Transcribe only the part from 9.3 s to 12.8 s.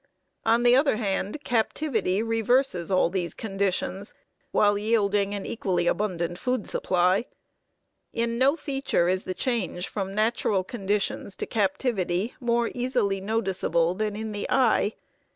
change from natural conditions to captivity more